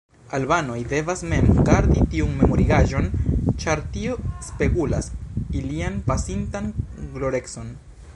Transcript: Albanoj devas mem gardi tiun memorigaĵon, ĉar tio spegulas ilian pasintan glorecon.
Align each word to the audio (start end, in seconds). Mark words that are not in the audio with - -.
Albanoj 0.35 0.77
devas 0.91 1.19
mem 1.33 1.49
gardi 1.67 2.05
tiun 2.13 2.31
memorigaĵon, 2.39 3.05
ĉar 3.65 3.83
tio 3.97 4.17
spegulas 4.47 5.11
ilian 5.61 6.01
pasintan 6.09 6.73
glorecon. 7.13 7.71